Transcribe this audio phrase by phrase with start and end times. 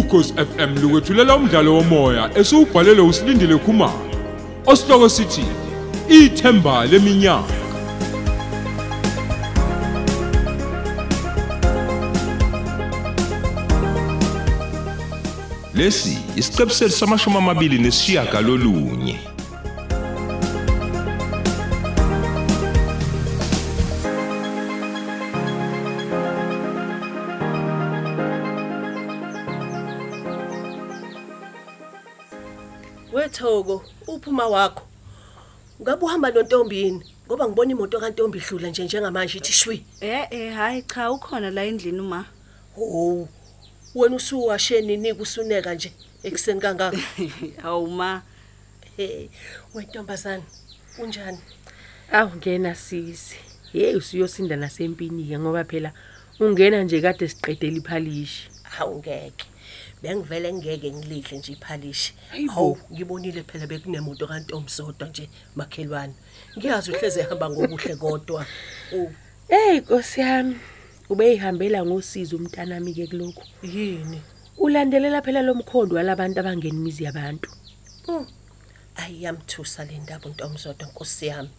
[0.00, 4.10] ukhosi FM lukwethulela umdlalo womoya esiubhalelwe usilindile Khumalo.
[4.66, 5.44] Osihloko sithi
[6.08, 7.54] ithemba leminyaka.
[15.74, 19.29] Lesi isiqebu sethu samashumi amabili nesishiyagalolunye.
[33.50, 34.86] Wethoko, uphuma wakho.
[35.82, 39.84] Ngabe uhamba nontombini ngoba ngibona imoto kaNtombi idlula nje njengamanje ithi shwi.
[40.00, 42.26] Eh eh hayi cha ukhona la endlini uma.
[42.78, 43.28] Oh.
[43.94, 46.98] Wena usuwasheni nika usuneka nje ekseni kangaka.
[47.64, 48.22] Awuma.
[48.96, 49.28] Hey,
[49.74, 50.42] wentombazana.
[50.98, 51.38] Unjani?
[52.12, 53.36] Awu ngena sisi.
[53.72, 55.92] Hey usiyosinda nasempini ke ngoba phela
[56.40, 58.50] ungena nje kade siqedela iphalishi.
[58.62, 59.49] Hawu ngeke.
[60.02, 62.14] Bengivele ngeke ngilihle nje iphalishi.
[62.30, 62.52] Hayibo.
[62.52, 66.14] Hawu, ngibonile phela bekunemoto kaNtombi sodwa nje makhelwane.
[66.58, 68.46] Ngiyazi uhleze ehamba ngobuhle kodwa.
[68.94, 69.10] Oh,
[69.48, 70.56] Hey Nkosi yami.
[71.08, 73.42] Ube ihambela ngosizo umntanami ke kuloko.
[73.62, 74.22] yini?
[74.58, 77.50] Ulandelela phela lomkhondo walabantu abangena imizi yabantu.
[78.06, 78.26] Hmm.
[78.96, 81.50] Ayiyamthusa le ndaba uNtombi sodwa Nkosi yami.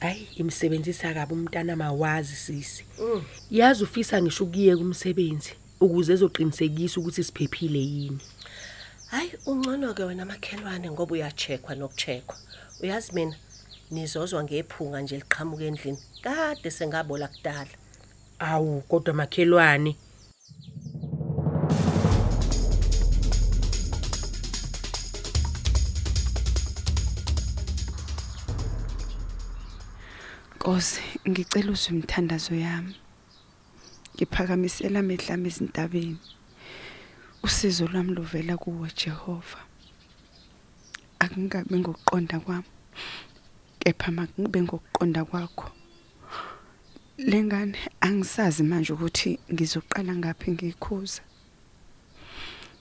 [0.00, 2.84] Hayi imsebenzisa kabi umntana mawazi sisi.
[3.00, 3.22] Mm.
[3.50, 8.20] Yazi ufisa ngisho kuye kumsebenzi ukuze ezoqinisekisa ukuthi siphephile yini.
[9.10, 12.36] Hayi ungcono ke wena makhelwane ngoba uyacheckwa nokucheckwa.
[12.82, 13.36] Uyazi mina
[13.90, 15.98] nizozwa ngephunga nje liqhamuka endlini.
[16.22, 17.74] Kade sengabola kudala.
[18.38, 19.96] Awu kodwa makhelwane.
[30.56, 32.99] Nkosi, ngicela uzwe imithandazo yami.
[34.20, 36.18] Ngiphakamisela amehla ezintabeni.
[37.42, 39.60] Usizo lwami luvela kuwe Jehova.
[41.18, 42.70] Akungabe ngokuqonda kwami.
[43.80, 45.68] Kepha makube ngokuqonda kwakho.
[47.30, 51.22] Lengane angisazi manje ukuthi ngizoqala ngaphi ngikhuza.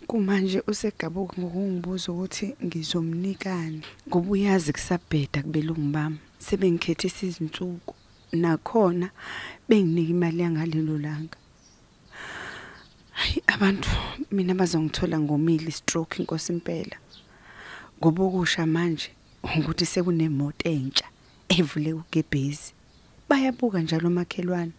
[0.08, 7.96] Kumanje usegabuka ngokungibuza ukuthi ngizomnikani ngoba uyazi kusabheda kubelungu bami sebengikhethisa izinsuku
[8.32, 9.10] nakhona
[9.70, 11.38] benginika imali yangalelo langa
[13.12, 13.90] hayi abantu
[14.32, 16.98] mina bazongithola ngomili stroke inkosi impela
[18.00, 19.10] ngoba okusha manje
[19.44, 21.08] ukuthi sekunemoto entsha
[21.50, 22.74] evule ugebhezi.
[23.30, 24.72] Bayabuka njalo makhelwane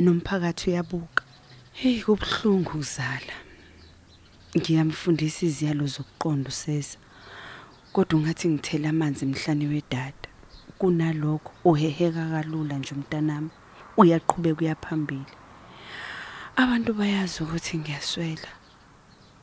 [0.00, 1.24] nomphakathi uyabuka.
[1.72, 3.36] Hey kubhlungu uzala.
[4.56, 6.98] Ngiyamfundisa iziyalo zokuqonda usesa
[7.92, 10.27] kodwa ungathi ngithela amanzi emhlane wedada.
[10.78, 13.50] Kunalokho uheheka kalula nje umntanami
[13.96, 15.34] uyaqhubeka uyaphambili.
[16.56, 18.50] Abantu bayazi ukuthi ngiyaswela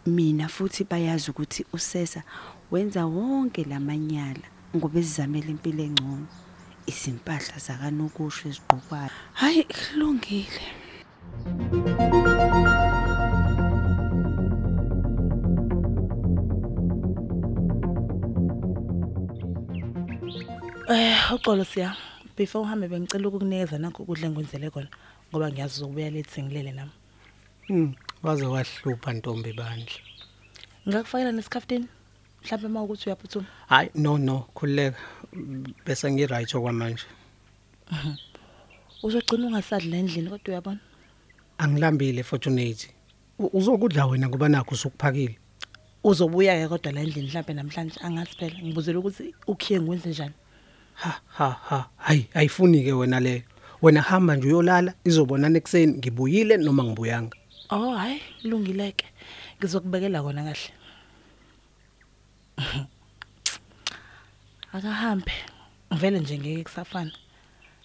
[0.06, 2.24] mina futhi bayazi ukuthi usesa
[2.72, 6.28] wenza wonke lamanyala ngoba ezizamela impilo engcono
[6.92, 9.12] izimpahla zakanokusho ezigqokwayo.
[9.34, 10.66] Hayi kulungile.
[20.88, 21.96] Eh uxolo siya
[22.38, 24.88] before uhambe bengicela ukukunikeza nakho ukudla engikwenzele kona
[25.32, 26.92] ngoba ngiyazi uzobuya late ngilele nami
[27.68, 29.98] Hmm, waze wahlupha Ntombi bandla.
[30.88, 31.88] ngakufakela nesikhaftini
[32.44, 34.98] mhlawumbe uma ukuthi uyaphuthuma Hayi no no, khuleka.
[35.86, 37.06] Bese ngi right okwamanje.
[39.04, 40.80] uzogcina ungasadli endlini kodwa uyabona
[41.58, 42.90] Angilambile Fortunate.
[43.40, 45.40] U- Uzokudla wena ngoba nakho usukuphakile.
[46.04, 50.34] uzobuya ke kodwa la endlini mhlawumbe namhlanje angazi phela ngibuzela ukuthi ukhiye ngwenze njani
[50.96, 51.90] Ha ha ha.
[51.98, 53.42] Hayi, ayifuni ke wena leyo.
[53.82, 57.38] Wena hamba nje uyolala izobonana ekseni ngibuyile noma ngibuyanga.
[57.70, 59.06] oh hayi kulungileke
[59.58, 60.72] ngizokubekela kona kahle.
[64.74, 65.32] Akahambe.
[65.92, 67.12] Vele nje ngeke kusafana.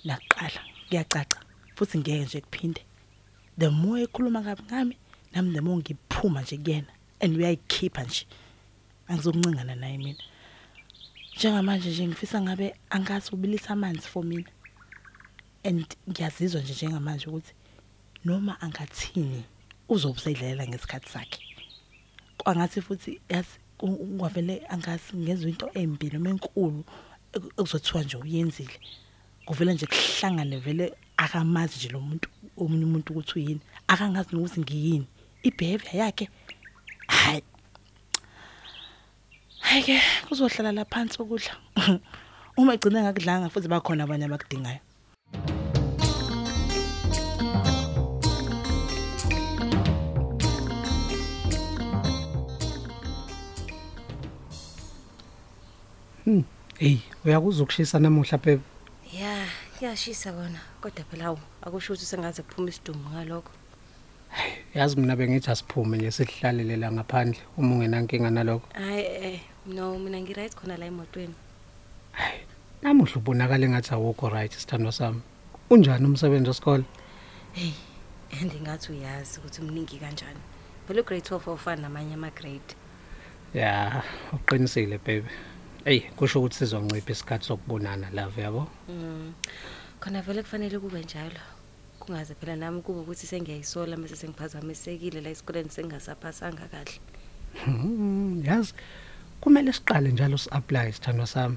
[0.04, 1.38] Nakuqala kuyacaca
[1.76, 2.82] futhi ngeke nje kuphinde.
[3.58, 4.96] The more ekhuluma kabi ngami
[5.34, 8.26] nami the more ngiphuma nje kuyena and uyayikhipha nje.
[9.08, 10.22] Angizokuncingana naye mina.
[11.36, 14.50] Njengamanje nje ngifisa ngabe angazi ubilisa amanzi for mina.
[15.64, 17.52] And ngiyazizwa nje njengamanje ukuthi
[18.24, 19.44] noma angathini
[19.88, 21.40] uzobusayidlalela ngesikhathi sakhe.
[22.38, 23.48] Kwangathi futhi yazi
[23.80, 26.84] ungavele angazi ngezwe into embi noma enkulu
[27.32, 28.76] eku- ekuzothiwa nje uyenzile.
[29.46, 33.60] Kuvela nje kuhlangane vele akamazi nje lo muntu omunye umuntu ukuthi uyini.
[33.88, 35.06] Akangazi nokuthi ngiyini.
[35.42, 36.28] Ibehavior yakhe
[37.06, 37.42] hayi
[39.70, 39.96] hayi ke
[40.28, 41.54] kuzohlala laphansi ukudla
[42.58, 44.82] uma egcine ngakudlanga futhi bakhona abanye abakudingayo
[56.24, 56.44] Hmm.
[56.78, 58.62] Hey, uyakuzwa ukushisa namuhla phepha?
[59.12, 63.52] Yeah, kuyashisa kona, kodwa phela awu akusho ukuthi sengaze kuphuma isidumbu ngalokho.
[64.30, 68.68] Hey, yazi mina bengithi asiphume nje sihlalele la ngaphandle uma ungenankinga nalokho.
[68.74, 71.34] Hayi eh, no mina ngi right khona la emotweni.
[72.82, 75.20] namuhla ubonakala engathi awukho right sithandwa sami
[75.70, 76.84] unjani umsebenzi wesikole
[77.52, 77.72] Hey,
[78.40, 80.38] andingathi uyazi ukuthi umningi kanjani.
[80.86, 82.74] Phela ugrade 12 ofana namanye ama grade.
[83.54, 84.02] ya
[84.32, 85.28] uqinisile baby
[85.84, 89.32] hey kusho ukuthi sizoncipha isikhathi sokubonana love yabo Mm.
[90.00, 91.40] Khona vele kufanele kube njalo.
[92.00, 97.00] Kungaze phela nami kube ukuthi sengiyayisola mase sengiphazamisekile la esikoleni sengasaphasanga kahle.
[97.64, 98.74] Hmm, yazi
[99.40, 101.56] kumele siqale njalo si-apply sithandwa sami.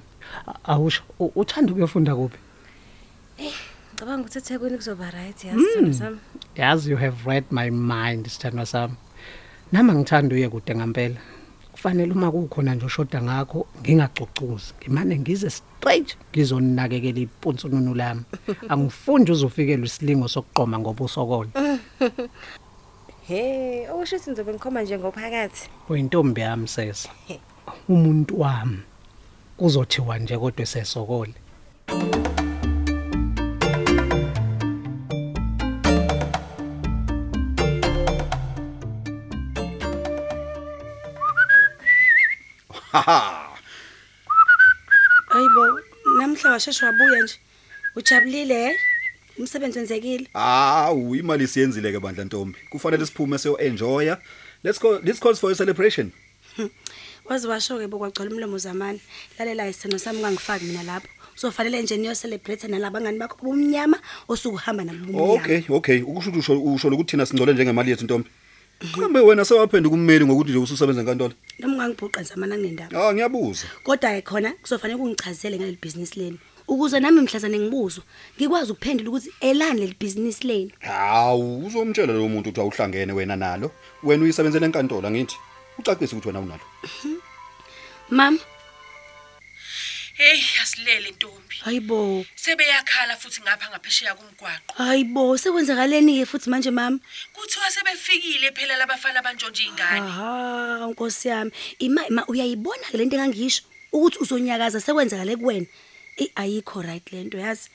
[0.63, 2.37] Awusho uthanda ukuyofunda kuphi?
[3.93, 6.17] Ngicabanga ukuthi eThekwini kuzoba right yazi sithando sami.
[6.55, 8.95] yazi you have read my mind sithandwa sami.
[9.71, 11.19] Nama ngithanda uye kude ngempela
[11.71, 14.73] kufanele uma kukhona nje ushoda ngakho ngingacucuzi.
[14.81, 18.23] Ngimane ngize straight ngizoninakekela ipunsununu lami.
[18.69, 21.49] Angifuni nje uzofikelwa isilingo sokuqoma ngoba usokole
[23.27, 25.69] He, okusho ukuthi ngizobe ngikhoma nje ngophakathi.
[25.89, 27.09] uyintombi yami sesa.
[27.89, 28.79] Umuntu wami
[29.57, 31.33] kuzothiwa nje kodwa sesokole
[42.91, 43.39] haha
[45.29, 45.79] Hayibo,
[46.19, 47.35] namhla washesha wabuya nje.
[47.95, 48.75] Ujabulile eh?
[49.39, 50.27] Umsebenzi wenzekile.
[50.33, 54.17] hawu imali siyenzile ke bandla ntombi kufanele siphume siyo enjoya
[54.63, 56.11] let's go this calls for a celebration
[57.25, 58.99] Wazi washo ke bokwagcwala umlomo zamani.
[59.39, 61.07] Lalela isithando sami ungangifaki mina lapho.
[61.35, 63.97] Sofanele nje niyo celebrate nalabangani bakho bomnyama
[64.27, 65.33] osukuhamba nabo bomnyama.
[65.33, 68.29] okay okay ukusho ukuthi usho usho ukuthi thina singcole njengemali yethu ntombi
[68.99, 73.07] kambe wena sewaphenduka ummeli ngokuthi nje ususebenza enkantolo Noma ungangibhuqa zamani anginendaba.
[73.07, 76.39] ah ngiyabuza Kodwa ke khona kuzofanele kungichazele ngaleli business leni.
[76.67, 78.03] Ukuze nami mhlazane ngibuzwa,
[78.37, 80.71] ngikwazi ukuphendula ukuthi elani leli business leni.
[80.79, 83.71] hawu uzomtshela lo muntu ukuthi awuhlangene wena nalo
[84.03, 85.35] wena uyisebenzele enkantolo ngithi
[85.77, 86.65] ucacise ukuthi wena unalo
[88.09, 88.39] Mama,
[90.13, 91.55] Hey, asilele ntombi.
[91.63, 92.25] hayibo.
[92.35, 94.73] Sebeyakhala futhi ngapha ngaphesheya kumgwaqo.
[94.77, 96.99] Hayibo, sekwenzakaleni ke futhi manje mama?
[97.33, 99.99] Kuthiwa sebefikile phela labafana abantshontshe ingane.
[100.07, 101.51] Aha, Nkosi yami.
[101.79, 105.65] Ima ima uyayibona ke lento engangisho ukuthi uzonyakaza sekwenzakale kuwena.
[106.17, 107.69] Eh ayikho right lento yazi.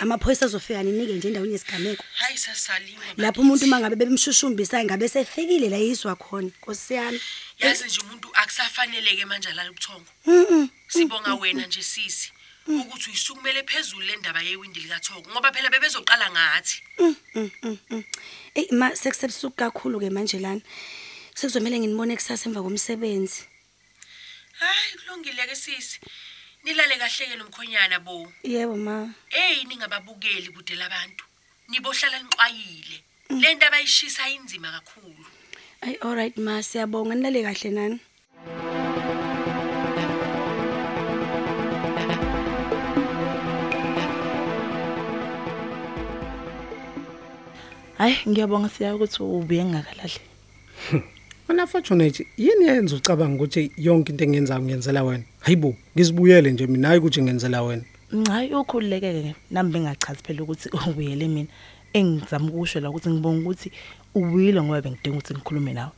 [0.00, 2.04] Amaphoyisa azofika ninike nje endaweni yesigameko.
[2.14, 3.02] Hayi sasalima.
[3.16, 6.48] Lapho umuntu mangabe bemshushumbisa ngabe sefikile la yizwa khona.
[6.48, 7.20] Nkosi yami.
[7.58, 10.10] yazi nje umuntu akusafaneleke manje la ubuthongo.
[10.26, 10.68] Mhm.
[10.88, 12.32] Sibonga wena nje sisi.
[12.68, 16.82] ukuthi uyisukumele phezulu le ndaba yewindi likathoko ngoba phela bebezoqala ngathi
[18.54, 20.60] Ey ma sekusebusuku kakhulu ke manje lana.
[21.34, 23.40] Sekuzomela nginibone kusasa emva komsebenzi.
[24.60, 25.98] hayi kulungile ke sisi
[26.68, 28.28] nilale kahle ke nomkhonyana bo.
[28.44, 29.08] Yebo ma.
[29.32, 31.24] hey ningababukeli kude labantu
[31.68, 32.98] nibohlala niqwayile
[33.40, 35.24] le nto abayishisa inzima kakhulu.
[35.80, 36.60] Ay alright ma.
[36.62, 37.14] Siyabonga.
[37.14, 37.98] Nilale kahle nani.
[47.98, 48.68] Hayi ngiyabonga.
[48.68, 50.20] Siya ukuthi ubuye ngingakalahle.
[51.48, 56.88] Wena fortunate yini yenza ucabanga ukuthi yonke into engiyenzayo ngiyenzela wena hayibo ngizibuyele nje mina
[56.88, 57.82] hayi ukuthi ngenzela wena
[58.28, 61.48] Hayi ukhululeke ke nami bengachazi phela ukuthi ubuyele mina.
[61.92, 63.72] Engizama ukusho la ukuthi ngibonga ukuthi
[64.14, 65.92] ubuyile ngoba bengidinga ukuthi ngikhulume nawe.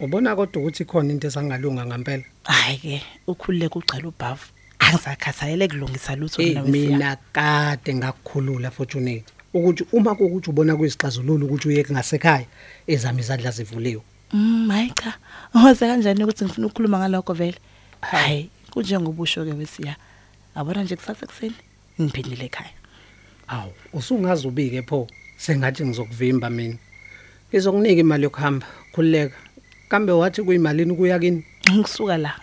[0.00, 4.46] ubona kodwa ukuthi khona into esangalunga ngempela Hayi ke ukhululeke ugcala ubhavu.
[4.78, 6.88] Angisakhathayele kulungisa lutho mina wesiya.
[6.88, 9.24] mina kade ngakukhulula fortunate
[9.54, 12.46] ukuthi uma kuukuthi ubona kuyisixazululo ukuthi uyeke ngasekhaya
[12.86, 14.02] ezami izandla zivuliwe
[14.32, 15.14] Mm hayi cha.
[15.54, 17.58] Waze kanjani ukuthi ngifuna ukukhuluma ngalokho vele?
[18.00, 19.96] Hayi kunjengobusho ke wesiya.
[20.54, 21.54] Abona nje kusasa kuseni
[22.00, 22.70] ngiphindile ekhaya.
[23.48, 25.06] awu usungazi ubike pho
[25.36, 26.78] sengathi ngizokuvimba mina
[27.50, 29.36] ngizokunika imali yokuhamba khulileka
[29.88, 32.34] kambe wathi kuyimalini kuya kini Ngisuka la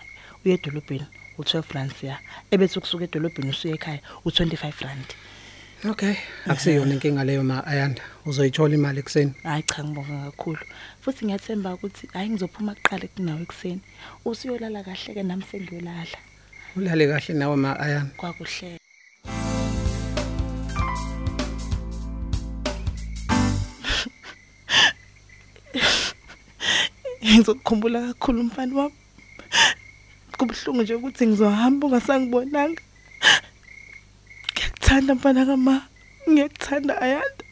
[0.45, 1.05] uye edolobheni
[1.37, 2.19] u12 rands ya.
[2.51, 5.07] Ebese ukusuka edolobheni usuye ekhaya u25 rand.
[5.89, 6.15] Okay
[6.47, 10.63] akusiyona inkinga leyo ma ayanda uzoyithola imali ekseni Hayi cha ngibonga kakhulu.
[11.01, 13.81] Futhi ngiyathemba ukuthi hayi ngizophuma kuqala kunawe ekseni.
[14.25, 16.17] Usuyolala kahle ke nami sengiyolala.
[16.77, 18.79] ulale kahle nawe ma ayanda Kwakuhle.
[27.23, 28.95] Ngizokukhumbula kakhulu umfana wami.
[30.37, 32.81] Kubuhlungu nje ukuthi ngizohamba ungasangibonanga.
[34.93, 35.81] Ngiyakuthanda mfana kama.
[36.29, 37.43] Ngiyakuthanda ayanda.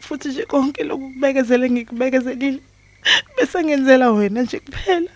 [0.00, 2.60] Futhi nje konke lokubekezele ngikubekezelile.
[3.36, 5.10] Bese ngenzela wena nje kuphela.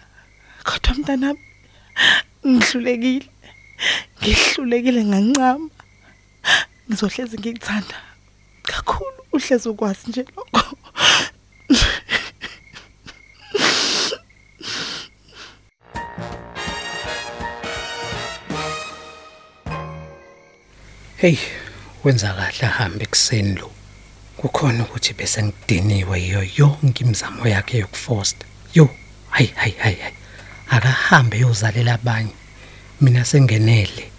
[0.65, 1.41] Kodwa mntanami
[2.47, 3.29] ngihlulekile.
[4.21, 5.71] ngihlulekile ngancama
[6.89, 7.97] ngizohlezi ngikuthanda
[8.63, 10.66] kakhulu uhlezi ukwazi nje lokho
[21.17, 21.39] hey
[22.05, 23.71] wenza kahle ahambe ekseni lo.
[24.37, 28.47] Kukhona ukuthi bese ngidiniwe yiyo yonke imizamo yakhe yokufosta.
[28.75, 28.89] Yo
[29.31, 30.15] hayi hayi hayi hayi.
[30.71, 32.35] Akahambe yozalela abanye.
[33.01, 34.13] Mina sengenele.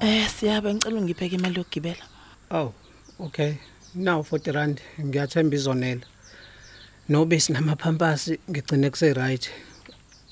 [0.00, 2.04] Eh siyabe ngicela ungipheke imali yokugibela.
[2.50, 2.72] Oh
[3.20, 3.54] okay.
[3.94, 6.06] Now 40 rand ngiyathemba izonela.
[7.08, 9.50] Nobisi namaphampasi ngigcine kuse right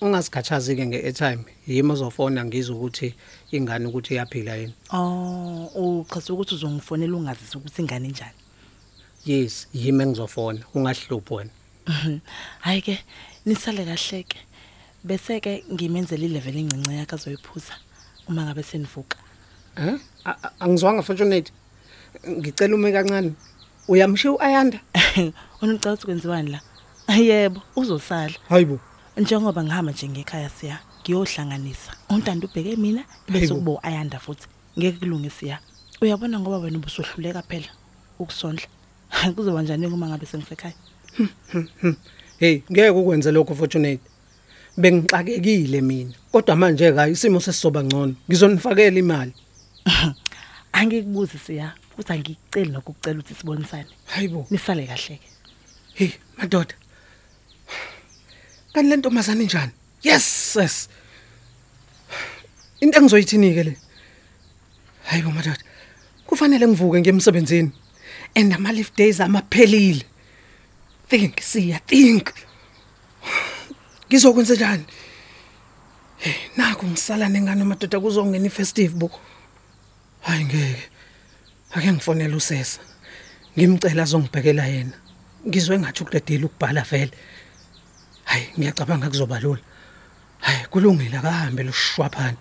[0.00, 3.14] ungasikhathazi ke ngeairtime yimi ozofona ngizwe ukuthi
[3.50, 4.74] ingane ukuthi iyaphila yini.
[4.92, 8.40] Oh uchaza ukuthi uzongifonela ungazisa ukuthi ingane njani
[9.24, 11.50] yes yimi engizofona ungahluphi wena.
[12.60, 12.98] Hayi ke
[13.46, 14.38] nisale kahle ke
[15.04, 17.74] bese ke ngimenzela ilevel encinci yakhe azoyiphuza
[18.28, 19.16] uma ngabe senivuka.
[19.76, 19.96] Eh
[20.60, 21.52] angizwanga fortunate.
[22.28, 23.32] Ngicela ume kancane.
[23.88, 24.80] Uyamshiya uayanda?
[25.62, 26.60] Wena ucela ukuthi kwenziwani la?
[27.16, 28.34] Yebo uzosala.
[28.48, 28.80] Hayibo.
[29.16, 31.92] Njengoba ngihamba nje ngekhaya siya ngiyohlanganisa.
[32.08, 33.54] Untando ubheke mina bese Hayibo.
[33.54, 34.46] kuba ayanda futhi.
[34.78, 35.58] Ngeke kulunge siya.
[36.00, 37.68] Uyabona ngoba wena ubusohluleka phela
[38.18, 38.66] ukusondla?
[39.36, 40.74] Kuzoba njani uma ngabe sengisekhaya?
[42.38, 44.00] Hey ngeke ukwenze lokho fortunate.
[44.76, 46.12] Bengixakekile mina.
[46.32, 48.14] Kodwa manje hayi isimo sesizoba ngcono.
[48.28, 49.32] Ngizonifakela imali.
[50.72, 51.72] Angikubuzi siya.
[51.96, 53.90] Futhi angikuceli nokukucela ukuthi sibonisane.
[54.06, 54.46] Hayibo.
[54.50, 55.28] Nisale kahle ke.
[55.94, 56.74] Hey madoda.
[58.72, 59.72] Kanti le ntombazane njani
[60.02, 60.88] yes yes
[62.80, 63.76] into engizoyithini ke le?
[65.04, 65.64] Hayibo madoda.
[66.26, 67.72] Kufanele ngivuke ngemsebenzini
[68.34, 70.04] and ama leave days amaphelile.
[71.08, 72.32] Think siya think.
[74.08, 74.84] Ngizokwenza njani?
[76.56, 78.00] Naku ngisala nengane madoda?
[78.00, 79.10] Kuzongena ifestive bo.
[80.20, 80.95] Hayi ngeke.
[81.76, 82.80] Ake ngifonele usesa.
[83.56, 84.96] Ngimcela azongibhekela yena.
[85.46, 87.12] Ngizwe ngathi ukuledile ukubhala vele.
[88.24, 89.62] Hayi ngiyacabanga kuzoba lula.
[90.40, 92.36] Hayi kulungile akahambe lo shwaphana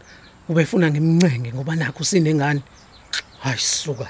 [0.49, 2.61] ubefuna ngimncenge ngoba nakho sinengane.
[3.39, 4.07] Hayi suka.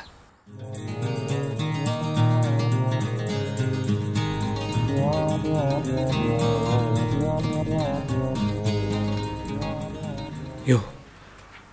[10.66, 10.82] Yo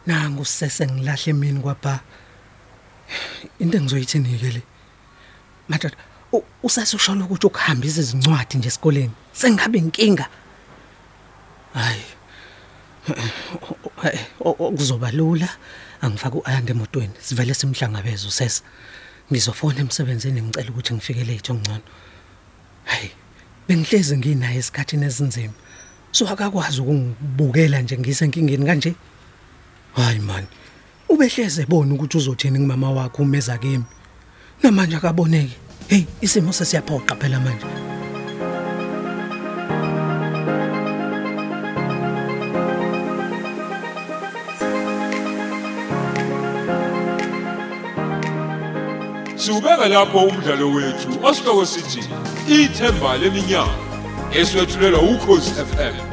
[0.06, 2.00] nangu sese ngilahle emini kwapha.
[3.62, 4.62] Into engizoyithini ke le
[5.69, 5.97] madoda
[6.33, 9.12] u- usasushola ukuthi ukuhambisa izincwadi nje esikoleni?
[9.33, 10.26] Sengabe inkinga?
[11.75, 12.04] Hayi.
[14.04, 15.49] Eh, o- o- kuzoba lula.
[16.02, 17.14] Angifaka uayanda emotweni.
[17.21, 18.62] Sivele simhlangabeze usesa.
[19.31, 21.81] Ngizofona emsebenzini ngicela ukuthi ngifike late ongcono
[22.85, 23.11] hayi
[23.69, 25.54] bengihlezi nginaye esikhathini esinzima.
[26.12, 28.95] So akakwazi ukungibukela nje ngisenkingeni kanje?
[29.97, 30.47] Hayi man.
[31.12, 33.85] Ubehleze ebona ukuthi uzothini kumama wakho umeza kimi?
[34.62, 35.57] Namanje akaboneke
[35.88, 37.66] hey isimo sesiyaphoqa phela manje.
[49.37, 52.00] Siubeka lapho umdlalo wethu osihloko sithi
[52.49, 53.75] ithemba leminyaka
[54.38, 56.12] eswetshulelwa ukhozi FM